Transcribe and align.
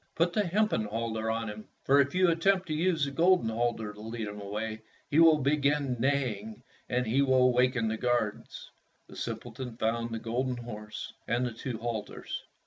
Put 0.15 0.33
the 0.33 0.43
hempen 0.47 0.85
halter 0.85 1.29
on 1.29 1.47
him, 1.47 1.67
for 1.83 2.01
if 2.01 2.15
you 2.15 2.27
attempt 2.29 2.65
to 2.69 2.73
use 2.73 3.05
the 3.05 3.11
golden 3.11 3.49
halter 3.49 3.93
to 3.93 4.01
lead 4.01 4.27
him 4.27 4.41
away 4.41 4.81
he 5.11 5.19
will 5.19 5.37
begin 5.37 5.97
neigh 5.99 6.39
ing 6.39 6.63
and 6.89 7.05
will 7.27 7.53
waken 7.53 7.87
the 7.87 7.97
guards." 7.97 8.71
The 9.07 9.15
simpleton 9.15 9.77
found 9.77 10.09
the 10.09 10.17
golden 10.17 10.57
horse, 10.57 11.13
and 11.27 11.45
the 11.45 11.53
two 11.53 11.77
halters. 11.77 12.45